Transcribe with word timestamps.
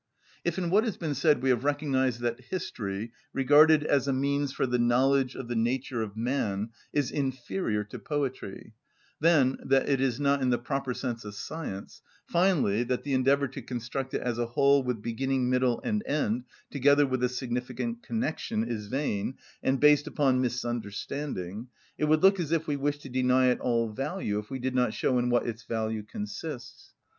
If 0.43 0.57
in 0.57 0.71
what 0.71 0.83
has 0.83 0.97
been 0.97 1.13
said 1.13 1.43
we 1.43 1.51
have 1.51 1.63
recognised 1.63 2.21
that 2.21 2.45
history, 2.45 3.11
regarded 3.33 3.83
as 3.83 4.07
a 4.07 4.11
means 4.13 4.51
for 4.51 4.65
the 4.65 4.79
knowledge 4.79 5.35
of 5.35 5.47
the 5.47 5.55
nature 5.55 6.01
of 6.01 6.17
man, 6.17 6.69
is 6.91 7.11
inferior 7.11 7.83
to 7.83 7.99
poetry; 7.99 8.73
then, 9.19 9.59
that 9.63 9.87
it 9.87 10.01
is 10.01 10.19
not 10.19 10.41
in 10.41 10.49
the 10.49 10.57
proper 10.57 10.95
sense 10.95 11.23
a 11.23 11.31
science; 11.31 12.01
finally, 12.25 12.81
that 12.81 13.03
the 13.03 13.13
endeavour 13.13 13.47
to 13.49 13.61
construct 13.61 14.15
it 14.15 14.21
as 14.21 14.39
a 14.39 14.47
whole 14.47 14.81
with 14.81 15.03
beginning, 15.03 15.51
middle, 15.51 15.79
and 15.83 16.01
end, 16.07 16.45
together 16.71 17.05
with 17.05 17.23
a 17.23 17.29
significant 17.29 18.01
connection, 18.01 18.63
is 18.67 18.87
vain, 18.87 19.35
and 19.61 19.79
based 19.79 20.07
upon 20.07 20.41
misunderstanding: 20.41 21.67
it 21.99 22.05
would 22.05 22.23
look 22.23 22.39
as 22.39 22.51
if 22.51 22.65
we 22.65 22.75
wished 22.75 23.01
to 23.03 23.09
deny 23.09 23.49
it 23.49 23.59
all 23.59 23.87
value 23.91 24.39
if 24.39 24.49
we 24.49 24.57
did 24.57 24.73
not 24.73 24.95
show 24.95 25.19
in 25.19 25.29
what 25.29 25.47
its 25.47 25.61
value 25.61 26.01
consists. 26.01 26.93